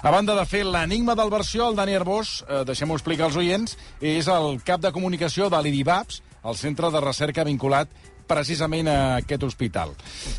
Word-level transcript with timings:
A 0.00 0.10
banda 0.10 0.32
de 0.32 0.46
fer 0.48 0.62
l'enigma 0.64 1.12
del 1.12 1.28
versió, 1.28 1.66
el 1.68 1.76
Dani 1.76 1.92
Arbós, 1.98 2.40
eh, 2.48 2.62
deixem-ho 2.64 2.96
explicar 2.96 3.26
als 3.26 3.36
oients, 3.36 3.76
és 4.00 4.28
el 4.32 4.62
cap 4.64 4.80
de 4.80 4.92
comunicació 4.92 5.50
de 5.52 5.60
l'IDIVAPS, 5.60 6.22
el 6.44 6.56
centre 6.56 6.88
de 6.90 7.00
recerca 7.04 7.44
vinculat 7.44 7.90
precisament 8.30 8.88
a 8.88 9.16
aquest 9.18 9.42
hospital. 9.44 9.92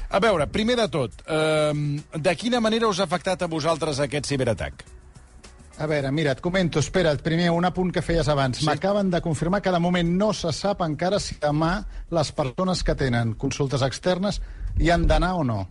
A 0.10 0.20
veure, 0.24 0.48
primer 0.48 0.78
de 0.80 0.88
tot, 0.90 1.22
eh, 1.28 1.74
de 2.16 2.36
quina 2.36 2.60
manera 2.60 2.88
us 2.88 3.00
ha 3.00 3.04
afectat 3.04 3.44
a 3.44 3.48
vosaltres 3.48 4.00
aquest 4.00 4.26
ciberatac? 4.26 4.84
A 5.78 5.86
veure, 5.86 6.12
mira, 6.12 6.32
et 6.32 6.42
comento, 6.42 6.80
espera't, 6.80 7.22
primer 7.22 7.52
un 7.52 7.66
apunt 7.66 7.92
que 7.94 8.02
feies 8.02 8.28
abans. 8.28 8.58
Sí. 8.58 8.66
M'acaben 8.66 9.12
de 9.12 9.22
confirmar 9.22 9.62
que 9.62 9.72
de 9.72 9.80
moment 9.80 10.10
no 10.18 10.34
se 10.34 10.52
sap 10.54 10.82
encara 10.82 11.20
si 11.20 11.36
demà 11.42 11.86
les 12.10 12.32
persones 12.32 12.84
que 12.84 12.96
tenen 12.96 13.34
consultes 13.34 13.82
externes 13.82 14.42
hi 14.80 14.90
han 14.90 15.06
d'anar 15.08 15.36
o 15.36 15.44
no. 15.44 15.68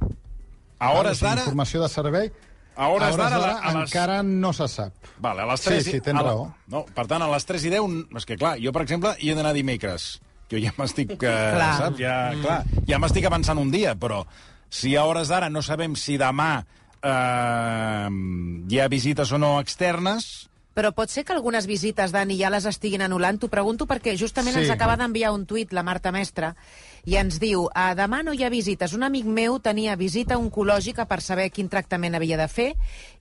A 0.79 0.93
hores 0.93 1.21
d'ara... 1.21 1.43
Informació 1.43 1.83
de 1.83 1.89
servei... 1.89 2.33
A 2.81 2.89
hores 2.89 3.13
d'ara... 3.19 3.37
d'ara 3.37 3.55
a 3.61 3.73
les- 3.77 3.91
encara 3.91 4.23
no 4.25 4.55
se 4.57 4.65
sap. 4.73 4.95
Vale, 5.21 5.43
a 5.45 5.49
les 5.51 5.61
3 5.67 5.83
Sí, 5.85 5.91
sí, 5.97 6.01
tens 6.01 6.17
a 6.17 6.23
la- 6.25 6.31
raó. 6.33 6.47
No, 6.73 6.87
per 6.97 7.05
tant, 7.11 7.21
a 7.23 7.29
les 7.29 7.45
3 7.45 7.67
i 7.69 7.73
10... 7.77 7.99
És 8.17 8.25
que, 8.29 8.39
clar, 8.41 8.55
jo, 8.63 8.73
per 8.73 8.83
exemple, 8.87 9.13
hi 9.21 9.31
he 9.31 9.37
d'anar 9.37 9.53
dimecres. 9.57 10.15
Jo 10.51 10.59
ja 10.63 10.73
m'estic... 10.81 11.13
Eh, 11.13 11.19
Clar. 11.57 11.73
saps? 11.79 12.01
Ja, 12.01 12.15
clar, 12.41 12.61
ja 12.89 12.99
m'estic 13.03 13.29
avançant 13.29 13.61
un 13.61 13.69
dia, 13.75 13.93
però 14.01 14.23
si 14.73 14.95
a 14.97 15.05
hores 15.05 15.29
d'ara 15.29 15.51
no 15.53 15.61
sabem 15.67 15.93
si 15.99 16.17
demà 16.19 16.53
eh, 17.05 18.09
hi 18.71 18.81
ha 18.81 18.89
visites 18.93 19.33
o 19.33 19.39
no 19.43 19.59
externes... 19.61 20.49
Però 20.75 20.93
pot 20.95 21.11
ser 21.11 21.25
que 21.27 21.35
algunes 21.35 21.67
visites, 21.67 22.13
Dani, 22.15 22.37
ja 22.39 22.51
les 22.53 22.67
estiguin 22.69 23.03
anul·lant? 23.03 23.41
T'ho 23.43 23.49
pregunto 23.51 23.87
perquè 23.91 24.15
justament 24.17 24.55
Sí. 24.55 24.63
ens 24.63 24.71
acaba 24.71 24.97
d'enviar 24.97 25.33
un 25.35 25.45
tuit 25.47 25.73
la 25.73 25.83
Marta 25.83 26.13
Mestra 26.13 26.55
i 27.05 27.17
ens 27.17 27.41
diu 27.41 27.69
ah, 27.75 27.95
demà 27.95 28.23
no 28.23 28.33
hi 28.33 28.45
ha 28.45 28.51
visites. 28.51 28.93
Un 28.95 29.03
amic 29.03 29.27
meu 29.27 29.59
tenia 29.59 29.97
visita 29.97 30.39
oncològica 30.39 31.07
per 31.07 31.21
saber 31.21 31.51
quin 31.51 31.69
tractament 31.69 32.15
havia 32.15 32.37
de 32.37 32.49
fer 32.49 32.75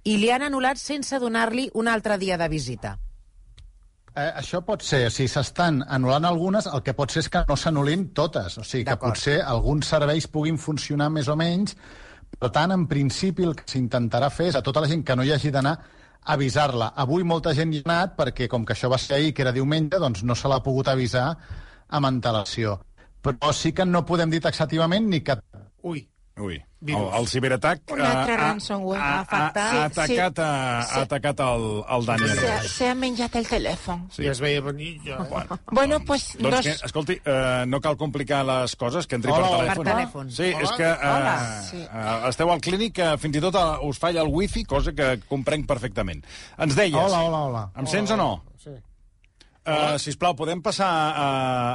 i 0.03 0.17
li 0.17 0.29
han 0.29 0.45
anul·lat 0.45 0.77
sense 0.77 1.19
donar-li 1.19 1.69
un 1.73 1.87
altre 1.87 2.17
dia 2.17 2.37
de 2.37 2.47
visita. 2.49 2.97
Eh, 4.15 4.31
això 4.41 4.61
pot 4.65 4.81
ser, 4.83 5.09
sigui, 5.11 5.29
s'estan 5.29 5.83
anul·lant 5.87 6.25
algunes, 6.25 6.67
el 6.67 6.81
que 6.83 6.93
pot 6.93 7.11
ser 7.11 7.21
és 7.23 7.29
que 7.29 7.43
no 7.47 7.55
s'anul·lin 7.55 8.09
totes. 8.13 8.57
O 8.57 8.63
sigui, 8.63 8.85
que 8.85 8.97
potser 8.97 9.39
alguns 9.41 9.87
serveis 9.87 10.27
puguin 10.27 10.57
funcionar 10.57 11.09
més 11.09 11.29
o 11.29 11.35
menys, 11.39 11.75
per 12.39 12.51
tant, 12.51 12.71
en 12.71 12.85
principi, 12.87 13.43
el 13.43 13.55
que 13.55 13.65
s'intentarà 13.65 14.29
fer 14.29 14.49
és 14.51 14.55
a 14.55 14.61
tota 14.61 14.81
la 14.81 14.87
gent 14.87 15.03
que 15.03 15.15
no 15.15 15.23
hi 15.23 15.31
hagi 15.33 15.51
d'anar 15.51 15.79
avisar-la. 16.33 16.91
Avui 17.03 17.25
molta 17.27 17.53
gent 17.57 17.73
hi 17.73 17.81
ha 17.81 17.87
anat 17.89 18.15
perquè, 18.19 18.47
com 18.51 18.65
que 18.65 18.75
això 18.75 18.89
va 18.91 18.99
ser 19.01 19.17
ahir, 19.17 19.33
que 19.33 19.45
era 19.45 19.55
diumenge, 19.55 19.99
doncs 20.01 20.23
no 20.23 20.37
se 20.37 20.51
l'ha 20.51 20.61
pogut 20.65 20.91
avisar 20.91 21.31
amb 21.89 22.09
antelació. 22.11 22.77
Però 23.21 23.51
sí 23.53 23.73
que 23.75 23.85
no 23.85 24.05
podem 24.07 24.31
dir 24.31 24.41
taxativament 24.45 25.09
ni 25.09 25.23
que 25.25 25.35
Ui, 25.89 26.01
Ui, 26.39 26.55
el, 26.55 26.63
Virus. 26.79 27.13
el 27.19 27.27
ciberatac 27.27 27.81
Un 27.91 27.99
altre 28.01 28.33
ha- 28.33 28.37
ransomware 28.37 29.01
ha, 29.01 29.19
ha 29.19 29.25
ha, 29.29 29.47
ha 29.47 29.51
Sí, 29.51 29.77
atacat, 29.83 30.07
sí. 30.07 30.19
ha, 30.39 30.83
Sí. 30.87 30.95
ha 30.95 31.01
atacat 31.01 31.39
el, 31.43 31.65
el 31.97 32.05
Dani 32.05 32.27
Se, 32.29 32.47
Arbós. 32.47 32.71
se 32.71 32.87
ha 32.89 32.95
menjat 32.95 33.35
el 33.35 33.47
telèfon. 33.49 34.05
Sí. 34.15 34.23
ja 34.23 34.31
es 34.31 34.39
veia 34.39 34.61
venir. 34.61 35.01
Ja. 35.03 35.17
Bueno, 35.29 35.59
Bueno, 35.71 35.99
pues 36.07 36.37
doncs 36.39 36.55
dos... 36.55 36.65
que, 36.65 36.85
escolti, 36.85 37.19
uh, 37.25 37.65
no 37.67 37.81
cal 37.81 37.97
complicar 37.97 38.45
les 38.45 38.75
coses, 38.77 39.05
que 39.07 39.15
entri 39.19 39.31
Hola, 39.31 39.47
per 39.49 39.55
hola. 39.57 39.65
telèfon. 39.65 39.83
Per 39.83 39.93
telèfon. 39.93 40.31
Sí, 40.31 40.53
Hola. 40.53 40.63
és 40.63 40.71
que 40.77 40.87
uh, 40.87 41.15
Hola. 41.15 41.61
Sí. 41.69 41.83
uh, 41.83 42.29
esteu 42.29 42.51
al 42.51 42.61
clínic 42.61 42.93
que 42.95 43.09
fins 43.17 43.35
i 43.35 43.41
tot 43.41 43.55
uh, 43.59 43.83
us 43.85 43.99
falla 43.99 44.21
el 44.21 44.31
wifi, 44.31 44.63
cosa 44.63 44.93
que 44.95 45.19
comprenc 45.27 45.67
perfectament. 45.67 46.23
Ens 46.57 46.75
deies... 46.79 46.95
Hola, 46.95 47.23
hola, 47.27 47.43
hola. 47.49 47.65
Em 47.75 47.85
sents 47.91 48.11
o 48.11 48.17
no? 48.17 48.31
Sí. 48.63 48.71
Uh, 49.69 49.97
sisplau, 50.01 50.33
podem 50.39 50.61
passar 50.65 50.87
a, 50.89 51.27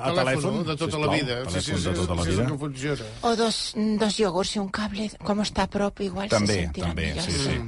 a 0.09 0.15
telèfon? 0.17 0.63
de 0.65 0.75
tota 0.77 0.91
Sisplau, 0.91 1.05
la 1.07 1.13
vida. 1.15 1.37
Sí, 1.45 1.51
Telèfon 1.51 1.61
sí, 1.61 1.77
sí, 1.77 1.85
de 1.89 1.95
tota 2.01 2.15
la 2.15 2.23
sí, 2.25 2.29
és 2.31 2.35
vida. 2.37 2.47
el 2.47 2.53
que 2.53 2.59
funciona. 2.65 3.13
O 3.23 3.37
dos, 3.37 3.61
dos 4.01 4.19
iogurts 4.21 4.57
i 4.57 4.59
un 4.63 4.69
cable. 4.75 5.11
Com 5.25 5.45
està 5.45 5.69
a 5.69 5.71
prop, 5.71 6.01
igual 6.01 6.29
També, 6.33 6.59
se 6.59 6.67
sentirà 6.67 6.91
també, 6.91 7.13
millor. 7.13 7.23
sí, 7.23 7.33
sí. 7.33 7.61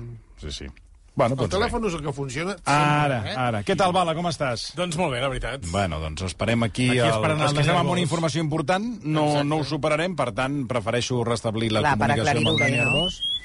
sí, 0.42 0.50
sí. 0.64 0.68
Bueno, 1.16 1.32
El 1.32 1.38
doncs 1.46 1.54
telèfon 1.54 1.84
és 1.88 1.94
el 1.96 2.02
que 2.04 2.12
funciona. 2.12 2.52
bé. 2.58 2.62
Ara, 2.68 3.14
sempre, 3.22 3.30
eh? 3.32 3.36
ara. 3.40 3.60
Què 3.64 3.76
tal, 3.80 3.92
Bala, 3.96 4.12
com 4.14 4.26
estàs? 4.28 4.66
Doncs 4.76 4.98
molt 5.00 5.14
bé, 5.14 5.20
la 5.22 5.30
veritat. 5.32 5.62
Bueno, 5.72 5.96
doncs 6.02 6.26
esperem 6.26 6.62
aquí... 6.66 6.90
Aquí 6.90 6.98
el, 6.98 7.24
el 7.24 7.40
els 7.40 7.54
que 7.56 7.62
estem 7.64 7.78
amb 7.78 7.88
una 7.94 8.02
informació 8.02 8.42
important 8.44 8.84
no, 9.02 9.22
Exacte. 9.30 9.46
no 9.48 9.56
ho 9.62 9.64
superarem, 9.64 10.12
per 10.18 10.32
tant, 10.36 10.66
prefereixo 10.68 11.22
restablir 11.24 11.70
la 11.72 11.80
Clar, 11.80 11.94
comunicació 11.96 12.36
amb 12.36 12.50
el 12.50 12.54
aclarir-ho 12.54 12.58
Dani 12.60 12.76
bé, 12.76 12.84
no? 12.84 13.35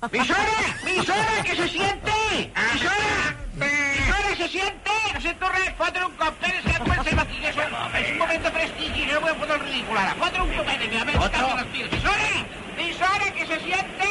Arbós. 0.00 0.12
¡Misora! 0.84 1.42
¡Que 1.44 1.56
se 1.56 1.68
siente! 1.68 2.12
¡Misora! 2.72 3.36
¡Misora! 3.54 4.36
¡Se 4.36 4.48
siente! 4.48 4.90
¡No 5.14 5.20
se 5.20 5.34
torre! 5.34 5.74
¡Fotre 5.76 6.04
un! 6.04 6.12
¡Espera, 6.12 6.62
que 6.64 6.78
comença 6.78 7.10
el 7.10 7.16
matí! 7.16 7.36
Eso 7.44 7.60
és 7.62 8.12
un 8.12 8.18
moment 8.18 8.42
de 8.44 8.50
prestigi! 8.50 9.06
No 9.06 9.20
voy 9.20 9.30
a 9.30 9.34
fotre 9.34 9.54
el 9.54 9.60
ridícul 9.60 9.96
ara! 9.98 10.14
¡Fotre 10.14 10.40
un 10.40 10.50
copet! 10.56 10.80
¡Me 10.90 10.98
a 10.98 11.04
veure 11.04 11.54
les 11.56 11.66
piles! 11.72 11.90
¡Misora! 11.92 12.30
¡Misora! 12.76 13.26
¡Que 13.36 13.46
se 13.46 13.60
siente! 13.60 14.08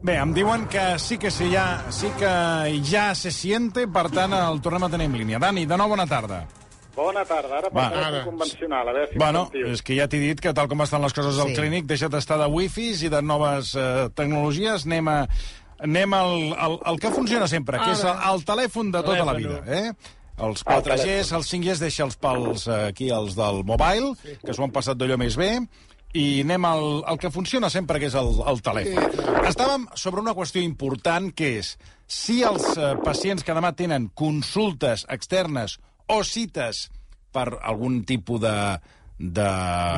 Bé, 0.00 0.14
em 0.14 0.32
diuen 0.32 0.66
que 0.68 0.98
sí 0.98 1.18
que 1.18 1.30
sí, 1.30 1.50
ja, 1.52 1.82
sí 1.90 2.08
que 2.18 2.82
ja 2.86 3.14
se 3.14 3.32
siente, 3.32 3.88
per 3.88 4.08
tant, 4.10 4.32
el 4.32 4.60
tornem 4.62 4.84
a 4.86 4.88
tenir 4.88 5.06
en 5.10 5.18
línia. 5.18 5.40
Dani, 5.42 5.66
de 5.66 5.76
nou, 5.76 5.88
bona 5.90 6.06
tarda. 6.06 6.46
Bona 6.98 7.22
tarda, 7.28 7.60
ara 7.60 7.68
Va. 7.70 7.84
per 7.92 8.02
Ara. 8.08 8.24
convencional, 8.26 8.88
a 8.90 8.92
veure 8.96 9.12
si 9.12 9.18
Bueno, 9.22 9.44
és 9.54 9.82
que 9.86 9.94
ja 9.96 10.08
t'he 10.10 10.18
dit 10.18 10.40
que 10.42 10.52
tal 10.56 10.66
com 10.68 10.82
estan 10.82 11.02
les 11.04 11.14
coses 11.14 11.38
al 11.38 11.52
Sí. 11.52 11.54
clínic, 11.60 11.86
deixa't 11.86 12.14
estar 12.18 12.38
de 12.40 12.48
wifis 12.50 13.02
i 13.06 13.08
de 13.12 13.22
noves 13.22 13.74
eh, 13.78 14.08
tecnologies, 14.18 14.84
anem 14.86 15.08
a, 15.08 15.18
anem 15.78 16.14
al, 16.18 16.34
al, 16.58 16.78
al 16.84 16.98
que 16.98 17.10
funciona 17.14 17.46
sempre, 17.46 17.78
que 17.78 17.92
és 17.94 18.02
el, 18.02 18.16
el 18.32 18.42
telèfon 18.44 18.90
de 18.90 19.02
tota 19.06 19.24
la 19.24 19.34
vida, 19.38 19.60
eh? 19.66 19.92
Els 20.38 20.62
4Gs, 20.66 21.32
els 21.34 21.48
5Gs, 21.52 21.80
deixa'ls 21.82 22.16
pels, 22.22 22.66
eh, 22.70 22.88
aquí, 22.92 23.08
els 23.10 23.34
del 23.38 23.62
mobile, 23.66 24.12
que 24.44 24.54
s'ho 24.54 24.66
han 24.66 24.74
passat 24.74 24.98
d'allò 24.98 25.16
més 25.18 25.34
bé, 25.38 25.52
i 26.14 26.40
anem 26.42 26.64
al, 26.64 27.02
al 27.06 27.18
que 27.18 27.30
funciona 27.30 27.68
sempre, 27.70 27.98
que 28.00 28.06
és 28.06 28.14
el, 28.18 28.30
el 28.46 28.60
telèfon. 28.62 29.42
Estàvem 29.50 29.86
sobre 29.94 30.22
una 30.22 30.34
qüestió 30.34 30.62
important, 30.62 31.30
que 31.34 31.58
és 31.58 31.76
si 32.06 32.42
els 32.46 32.70
eh, 32.78 32.94
pacients 33.04 33.42
que 33.44 33.54
demà 33.54 33.74
tenen 33.76 34.10
consultes 34.14 35.06
externes 35.10 35.78
o 36.08 36.22
cites 36.24 36.86
per 37.32 37.46
algun 37.60 38.02
tipus 38.08 38.40
de, 38.40 38.54
de, 39.18 39.48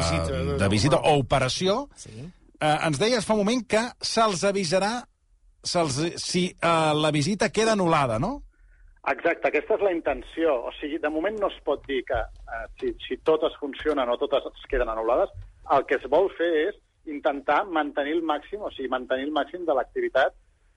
Visita, 0.00 0.26
de- 0.32 0.58
de 0.58 0.68
visita 0.68 0.98
o 0.98 1.16
operació, 1.22 1.88
sí. 1.96 2.12
eh, 2.60 2.76
ens 2.86 2.98
deies 2.98 3.24
fa 3.26 3.34
un 3.36 3.44
moment 3.44 3.62
que 3.68 3.82
se'ls 4.00 4.44
avisarà 4.48 4.92
se'ls, 5.62 5.98
si 6.20 6.46
eh, 6.50 6.92
la 6.96 7.10
visita 7.12 7.50
queda 7.52 7.74
anul·lada, 7.76 8.18
no? 8.18 8.38
Exacte, 9.10 9.48
aquesta 9.48 9.78
és 9.78 9.82
la 9.86 9.92
intenció. 9.96 10.52
O 10.68 10.72
sigui, 10.76 10.98
de 11.00 11.08
moment 11.08 11.38
no 11.40 11.48
es 11.48 11.56
pot 11.64 11.80
dir 11.88 12.02
que 12.08 12.18
eh, 12.20 12.66
si, 12.80 12.90
si 13.06 13.16
totes 13.24 13.54
funcionen 13.60 14.08
o 14.12 14.18
totes 14.20 14.44
es 14.50 14.66
queden 14.68 14.90
anul·lades. 14.92 15.32
El 15.72 15.86
que 15.88 15.96
es 15.96 16.04
vol 16.12 16.28
fer 16.36 16.50
és 16.68 16.76
intentar 17.08 17.62
mantenir 17.72 18.12
el 18.18 18.24
màxim, 18.28 18.60
o 18.60 18.68
sigui, 18.74 18.90
mantenir 18.92 19.24
el 19.28 19.32
màxim 19.32 19.64
de 19.64 19.72
l'activitat 19.76 20.34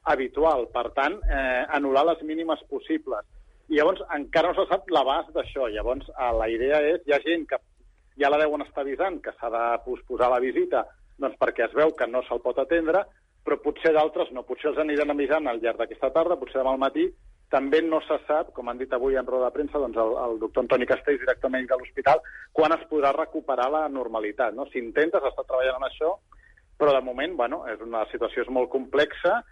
habitual. 0.08 0.68
Per 0.72 0.86
tant, 0.96 1.18
eh, 1.28 1.64
anul·lar 1.76 2.06
les 2.14 2.24
mínimes 2.28 2.64
possibles. 2.72 3.26
I 3.72 3.78
llavors 3.80 4.02
encara 4.16 4.52
no 4.52 4.58
se 4.58 4.68
sap 4.70 4.90
l'abast 4.92 5.32
d'això. 5.36 5.70
Llavors, 5.72 6.10
eh, 6.10 6.32
la 6.40 6.50
idea 6.52 6.82
és, 6.94 7.06
hi 7.08 7.14
ha 7.16 7.22
gent 7.24 7.48
que 7.50 7.60
ja 8.20 8.30
la 8.30 8.42
deuen 8.42 8.62
estar 8.66 8.84
avisant 8.84 9.22
que 9.24 9.34
s'ha 9.38 9.50
de 9.50 9.64
posposar 9.86 10.30
la 10.30 10.42
visita 10.44 10.84
doncs 11.18 11.38
perquè 11.40 11.68
es 11.68 11.76
veu 11.78 11.94
que 11.98 12.08
no 12.10 12.24
se'l 12.28 12.42
pot 12.42 12.58
atendre, 12.60 13.04
però 13.46 13.60
potser 13.62 13.94
d'altres 13.94 14.32
no. 14.34 14.44
Potser 14.48 14.72
els 14.72 14.82
aniran 14.82 15.14
avisant 15.14 15.48
al 15.48 15.62
llarg 15.62 15.80
d'aquesta 15.82 16.12
tarda, 16.16 16.40
potser 16.40 16.62
demà 16.62 16.74
al 16.74 16.82
matí. 16.82 17.08
També 17.54 17.84
no 17.86 18.00
se 18.02 18.18
sap, 18.28 18.50
com 18.56 18.70
han 18.70 18.80
dit 18.80 18.94
avui 18.96 19.18
en 19.20 19.28
roda 19.30 19.52
de 19.52 19.56
premsa, 19.58 19.78
doncs 19.78 20.00
el, 20.02 20.14
el 20.26 20.40
doctor 20.42 20.64
Antoni 20.64 20.88
Castells, 20.90 21.22
director 21.22 21.52
mèdic 21.54 21.70
de 21.70 21.78
l'hospital, 21.78 22.24
quan 22.52 22.74
es 22.74 22.86
podrà 22.90 23.12
recuperar 23.14 23.68
la 23.70 23.84
normalitat. 23.94 24.56
No? 24.58 24.66
S'intenta, 24.72 25.22
s'està 25.22 25.46
treballant 25.46 25.78
en 25.78 25.86
això, 25.90 26.16
però 26.80 26.96
de 26.96 27.04
moment, 27.06 27.36
bueno, 27.38 27.62
és 27.70 27.84
una 27.86 28.08
situació 28.10 28.42
és 28.42 28.50
molt 28.50 28.72
complexa 28.74 29.44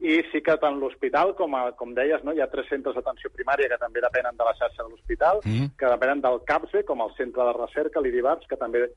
i 0.00 0.20
sí 0.30 0.42
que 0.44 0.56
tant 0.60 0.76
l'hospital, 0.76 1.32
com, 1.38 1.54
a, 1.56 1.70
com 1.72 1.94
deies, 1.96 2.22
no, 2.24 2.34
hi 2.36 2.42
ha 2.44 2.50
tres 2.52 2.68
centres 2.68 2.94
d'atenció 2.94 3.30
primària 3.32 3.68
que 3.70 3.80
també 3.80 4.02
depenen 4.04 4.36
de 4.36 4.44
la 4.44 4.54
xarxa 4.58 4.82
de 4.82 4.90
l'hospital, 4.90 5.40
Mm. 5.44 5.72
que 5.78 5.86
depenen 5.86 6.20
del 6.20 6.42
CAPSE, 6.44 6.84
com 6.84 7.00
el 7.00 7.14
centre 7.16 7.44
de 7.44 7.52
recerca, 7.56 8.00
l'IDIVAPS, 8.00 8.46
que 8.46 8.56
també 8.56 8.90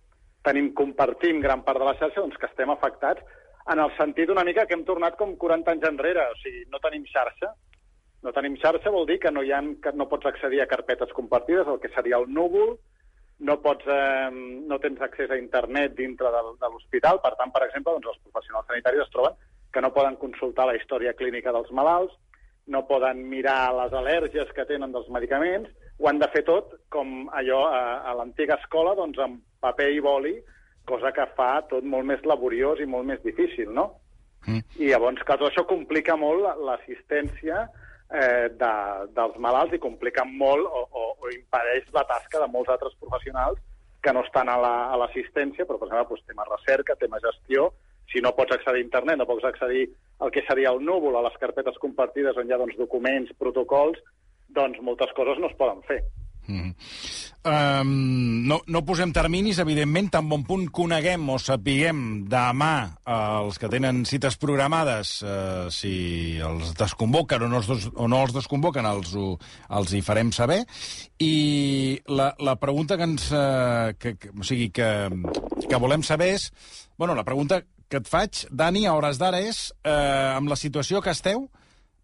tenim, 0.44 0.74
compartim 0.74 1.40
gran 1.40 1.64
part 1.64 1.80
de 1.80 1.86
la 1.86 1.96
xarxa, 1.96 2.20
doncs 2.22 2.38
que 2.38 2.48
estem 2.48 2.70
afectats 2.70 3.24
en 3.72 3.80
el 3.80 3.92
sentit 3.98 4.30
una 4.30 4.44
mica 4.44 4.66
que 4.66 4.74
hem 4.74 4.84
tornat 4.84 5.16
com 5.16 5.36
40 5.38 5.72
anys 5.72 5.88
enrere, 5.88 6.28
o 6.32 6.36
sigui, 6.44 6.66
no 6.72 6.80
tenim 6.80 7.06
xarxa. 7.06 7.54
No 8.24 8.34
tenim 8.36 8.58
xarxa 8.58 8.92
vol 8.92 9.06
dir 9.08 9.20
que 9.20 9.32
no, 9.32 9.44
hi 9.44 9.52
ha, 9.52 9.62
que 9.82 9.92
no 9.96 10.10
pots 10.10 10.26
accedir 10.26 10.62
a 10.62 10.68
carpetes 10.68 11.14
compartides, 11.16 11.68
el 11.68 11.80
que 11.80 11.92
seria 11.96 12.18
el 12.18 12.28
núvol, 12.28 12.78
no, 13.40 13.62
pots, 13.62 13.86
eh, 13.88 14.30
no 14.32 14.80
tens 14.80 15.00
accés 15.02 15.32
a 15.32 15.38
internet 15.38 15.96
dintre 15.96 16.28
del, 16.34 16.58
de 16.60 16.72
l'hospital, 16.74 17.22
per 17.24 17.38
tant, 17.40 17.54
per 17.56 17.64
exemple, 17.70 17.94
doncs 17.94 18.12
els 18.12 18.20
professionals 18.26 18.68
sanitaris 18.68 19.06
es 19.06 19.14
troben 19.14 19.38
que 19.74 19.82
no 19.82 19.94
poden 19.94 20.16
consultar 20.18 20.66
la 20.68 20.76
història 20.78 21.14
clínica 21.14 21.52
dels 21.56 21.70
malalts, 21.72 22.14
no 22.70 22.84
poden 22.88 23.24
mirar 23.30 23.72
les 23.74 23.94
al·lèrgies 23.94 24.52
que 24.54 24.66
tenen 24.70 24.92
dels 24.94 25.10
medicaments, 25.10 25.70
ho 26.00 26.08
han 26.08 26.20
de 26.22 26.28
fer 26.34 26.44
tot 26.48 26.76
com 26.94 27.28
allò 27.36 27.64
a, 27.68 27.82
a 28.10 28.14
l'antiga 28.18 28.56
escola, 28.62 28.94
doncs 28.96 29.18
amb 29.20 29.42
paper 29.60 29.90
i 29.92 30.00
boli, 30.06 30.36
cosa 30.88 31.12
que 31.14 31.26
fa 31.36 31.60
tot 31.70 31.84
molt 31.84 32.06
més 32.08 32.22
laboriós 32.26 32.80
i 32.82 32.88
molt 32.90 33.06
més 33.06 33.22
difícil, 33.26 33.74
no? 33.74 33.90
Mm. 34.48 34.62
I 34.80 34.88
llavors, 34.94 35.22
clar, 35.28 35.38
tot 35.42 35.50
això 35.52 35.66
complica 35.68 36.16
molt 36.16 36.42
la- 36.46 36.56
l'assistència 36.70 37.66
eh, 38.10 38.48
de, 38.56 38.72
dels 39.18 39.36
malalts 39.38 39.76
i 39.76 39.82
complica 39.84 40.24
molt 40.26 40.66
o, 40.66 40.86
o, 40.88 41.04
o 41.20 41.34
impedeix 41.34 41.90
la 41.94 42.06
tasca 42.10 42.40
de 42.40 42.48
molts 42.54 42.72
altres 42.74 42.96
professionals 43.02 43.60
que 44.02 44.14
no 44.16 44.24
estan 44.24 44.48
a 44.50 44.56
la- 44.58 44.88
a 44.94 44.98
l'assistència, 45.02 45.66
la, 45.66 45.68
però, 45.68 45.78
per 45.82 45.90
exemple, 45.90 46.16
doncs, 46.16 46.26
tema 46.32 46.48
recerca, 46.48 46.96
tema 46.96 47.20
gestió, 47.20 47.74
si 48.12 48.22
no 48.26 48.34
pots 48.38 48.56
accedir 48.56 48.82
a 48.82 48.88
internet, 48.88 49.20
no 49.20 49.28
pots 49.30 49.46
accedir 49.50 49.88
al 50.20 50.32
que 50.32 50.44
seria 50.48 50.74
el 50.74 50.84
núvol, 50.86 51.18
a 51.18 51.26
les 51.28 51.38
carpetes 51.42 51.78
compartides 51.82 52.38
on 52.38 52.50
hi 52.50 52.56
ha 52.56 52.62
doncs, 52.62 52.78
documents, 52.80 53.36
protocols, 53.40 54.02
doncs 54.50 54.82
moltes 54.82 55.14
coses 55.18 55.42
no 55.42 55.52
es 55.52 55.58
poden 55.60 55.84
fer. 55.88 56.02
Mm. 56.50 56.74
Um, 57.40 57.92
no, 58.50 58.58
no 58.68 58.82
posem 58.84 59.14
terminis, 59.16 59.62
evidentment, 59.64 60.10
tan 60.12 60.28
bon 60.28 60.42
punt 60.44 60.66
coneguem 60.76 61.24
o 61.32 61.38
sapiguem 61.40 62.02
demà 62.28 62.74
eh, 62.90 63.14
els 63.14 63.62
que 63.62 63.70
tenen 63.72 64.02
cites 64.10 64.36
programades, 64.42 65.14
eh, 65.24 65.70
si 65.72 65.94
els 66.44 66.74
desconvoquen 66.76 67.46
o 67.46 67.52
no 67.52 67.62
els, 67.62 67.70
des, 67.70 67.88
o 67.96 68.10
no 68.12 68.20
els 68.26 68.36
desconvoquen, 68.36 68.90
els, 68.90 69.14
ho, 69.16 69.38
els 69.80 69.96
hi 69.96 70.04
farem 70.04 70.34
saber. 70.36 70.66
I 71.24 71.34
la, 72.12 72.34
la 72.44 72.58
pregunta 72.60 73.00
que 73.00 73.08
ens... 73.08 73.32
Eh, 73.32 73.96
que, 74.02 74.18
que, 74.20 74.34
o 74.36 74.44
sigui, 74.44 74.72
que, 74.76 74.92
que 75.64 75.80
volem 75.80 76.04
saber 76.04 76.34
és... 76.36 76.50
Bueno, 77.00 77.16
la 77.16 77.24
pregunta 77.24 77.62
que 77.90 77.98
et 77.98 78.08
faig, 78.08 78.46
Dani, 78.54 78.86
a 78.86 78.94
hores 78.96 79.18
d'ara 79.20 79.42
és, 79.42 79.74
eh, 79.84 80.36
amb 80.38 80.50
la 80.50 80.56
situació 80.56 81.02
que 81.02 81.10
esteu, 81.10 81.50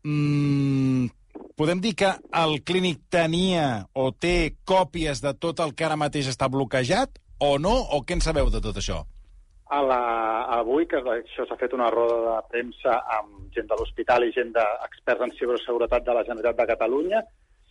mm, 0.04 1.08
podem 1.56 1.82
dir 1.82 1.96
que 1.96 2.12
el 2.34 2.64
clínic 2.64 3.06
tenia 3.10 3.88
o 3.94 4.12
té 4.12 4.56
còpies 4.66 5.22
de 5.22 5.34
tot 5.34 5.60
el 5.60 5.76
que 5.76 5.86
ara 5.86 5.96
mateix 5.96 6.28
està 6.28 6.50
bloquejat 6.50 7.20
o 7.40 7.58
no? 7.60 7.76
O 7.92 8.02
què 8.02 8.14
en 8.14 8.22
sabeu 8.22 8.50
de 8.50 8.62
tot 8.62 8.76
això? 8.76 9.06
A 9.68 9.82
la, 9.82 10.02
avui, 10.60 10.86
que 10.86 10.98
això 10.98 11.46
s'ha 11.48 11.58
fet 11.58 11.74
una 11.74 11.90
roda 11.90 12.18
de 12.36 12.42
premsa 12.50 13.00
amb 13.18 13.54
gent 13.54 13.68
de 13.68 13.78
l'hospital 13.80 14.24
i 14.24 14.32
gent 14.32 14.54
d'experts 14.54 15.22
en 15.22 15.34
ciberseguretat 15.40 16.06
de 16.06 16.14
la 16.14 16.24
Generalitat 16.24 16.58
de 16.58 16.68
Catalunya, 16.74 17.24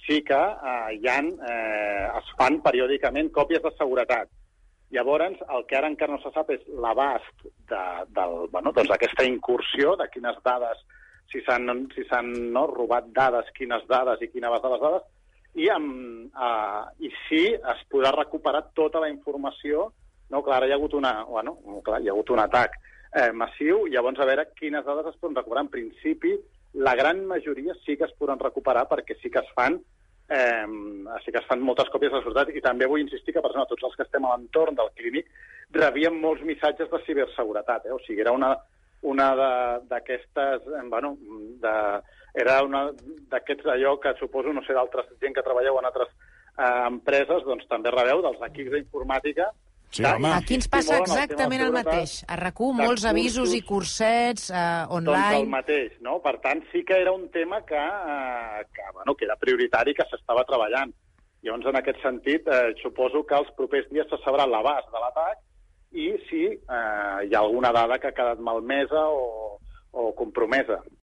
sí 0.06 0.22
que 0.26 0.34
eh, 0.34 0.96
hi 0.99 1.08
ha, 1.08 1.20
eh, 1.22 2.08
es 2.19 2.32
fan 2.38 2.60
periòdicament 2.62 3.31
còpies 3.32 3.62
de 3.62 3.72
seguretat. 3.78 4.28
Llavors, 4.92 5.40
el 5.56 5.64
que 5.66 5.76
ara 5.78 5.88
encara 5.90 6.12
no 6.12 6.20
se 6.22 6.31
sap 6.34 6.50
és 6.54 6.60
l'abast 6.69 7.46
d'aquesta 7.70 8.04
de, 8.14 8.48
bueno, 8.52 8.72
doncs 8.72 9.25
incursió, 9.26 9.96
de 9.96 10.08
quines 10.12 10.36
dades 10.44 10.84
si 11.32 11.40
s'han 11.42 11.88
si 11.94 12.04
no, 12.52 12.66
robat 12.66 13.08
dades, 13.16 13.50
quines 13.56 13.86
dades 13.88 14.22
i 14.22 14.31
quina 14.31 14.50
base 14.50 14.66
de 14.66 14.72
les 14.75 14.82
dades, 14.82 15.04
i, 15.54 15.69
amb, 15.70 16.31
uh, 16.34 16.84
i 16.98 17.10
si 17.26 17.44
es 17.54 17.84
podrà 17.90 18.12
recuperar 18.14 18.69
tota 18.75 19.00
la 19.00 19.10
informació. 19.10 19.90
No, 20.31 20.42
clar, 20.42 20.58
ara 20.58 20.69
hi 20.69 20.75
ha 20.75 20.78
hagut, 20.78 20.94
una, 20.98 21.22
bueno, 21.25 21.56
clar, 21.84 22.00
hi 22.02 22.08
ha 22.08 22.14
hagut 22.14 22.31
un 22.34 22.42
atac 22.42 22.78
eh, 23.14 23.31
massiu, 23.32 23.84
llavors 23.86 24.19
a 24.19 24.26
veure 24.26 24.48
quines 24.58 24.84
dades 24.86 25.12
es 25.12 25.19
poden 25.20 25.36
recuperar. 25.36 25.66
En 25.66 25.72
principi, 25.75 26.32
la 26.75 26.94
gran 26.98 27.25
majoria 27.26 27.76
sí 27.84 27.96
que 27.96 28.08
es 28.08 28.14
podran 28.19 28.40
recuperar 28.40 28.88
perquè 28.90 29.19
sí 29.20 29.31
que 29.31 29.42
es 29.44 29.52
fan 29.54 29.78
eh, 30.28 30.66
sí 31.24 31.32
que 31.32 31.40
es 31.40 31.48
fan 31.48 31.60
moltes 31.60 31.90
còpies 31.92 32.12
de 32.12 32.20
la 32.34 32.46
i 32.52 32.62
també 32.64 32.86
vull 32.86 33.02
insistir 33.02 33.34
que, 33.34 33.42
per 33.42 33.50
exemple, 33.50 33.74
tots 33.74 33.88
els 33.90 33.96
que 33.96 34.06
estem 34.06 34.24
a 34.24 34.34
l'entorn 34.34 34.74
del 34.78 34.92
clínic 34.96 35.28
rebíem 35.74 36.20
molts 36.20 36.42
missatges 36.42 36.90
de 36.90 37.00
ciberseguretat. 37.06 37.86
Eh? 37.86 37.92
O 37.92 38.00
sigui, 38.06 38.20
era 38.20 38.32
una, 38.32 38.54
una 39.02 39.28
d'aquestes, 39.90 40.68
bueno, 40.90 41.16
de, 41.62 41.74
era 42.34 42.62
una 42.64 42.86
d'aquests 43.32 43.66
allò 43.74 43.98
que 44.00 44.14
suposo, 44.18 44.52
no 44.52 44.62
sé, 44.64 44.72
d'altres 44.74 45.10
gent 45.20 45.34
que 45.34 45.44
treballeu 45.44 45.78
en 45.78 45.90
altres 45.90 46.08
eh, 46.10 46.86
empreses, 46.88 47.44
doncs 47.44 47.68
també 47.70 47.92
rebeu 47.92 48.22
dels 48.24 48.42
equips 48.48 48.74
d'informàtica 48.76 49.50
Sí, 49.94 50.02
home. 50.02 50.32
Aquí 50.35 50.56
ens 50.58 50.67
passa 50.70 50.99
exactament 50.99 51.62
el 51.62 51.73
mateix. 51.75 52.17
A 52.26 52.38
rac 52.41 52.58
molts 52.75 53.05
avisos 53.06 53.52
i 53.55 53.61
cursets 53.62 54.49
eh, 54.50 54.64
online... 54.91 55.23
Doncs 55.23 55.38
el 55.44 55.50
mateix, 55.52 55.94
no? 56.02 56.19
Per 56.25 56.35
tant, 56.43 56.64
sí 56.73 56.82
que 56.87 56.99
era 56.99 57.12
un 57.14 57.29
tema 57.35 57.61
que, 57.69 57.79
eh, 57.79 58.64
que, 58.75 58.88
bueno, 58.96 59.14
que 59.14 59.29
era 59.29 59.38
prioritari, 59.38 59.94
que 59.94 60.06
s'estava 60.11 60.43
treballant. 60.49 60.91
Llavors, 61.44 61.69
en 61.70 61.79
aquest 61.79 62.00
sentit, 62.02 62.49
eh, 62.49 62.75
suposo 62.82 63.23
que 63.29 63.38
els 63.38 63.50
propers 63.58 63.87
dies 63.93 64.08
se 64.11 64.19
sabrà 64.25 64.49
l'abast 64.49 64.91
de 64.91 65.02
l'atac 65.02 65.43
i 65.94 66.08
si 66.26 66.43
eh, 66.50 67.19
hi 67.29 67.35
ha 67.35 67.43
alguna 67.44 67.70
dada 67.76 68.00
que 68.02 68.11
ha 68.11 68.17
quedat 68.17 68.43
malmesa 68.43 69.06
o, 69.14 69.61
o 69.93 70.11
compromesa. 70.19 70.81